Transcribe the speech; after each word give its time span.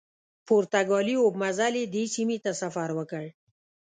پرتګالي 0.47 1.15
اوبمزلي 1.23 1.83
دې 1.93 2.03
سیمې 2.15 2.37
ته 2.43 2.51
سفر 2.61 2.89
وکړ. 2.97 3.25